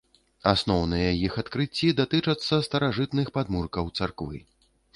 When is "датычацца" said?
2.01-2.61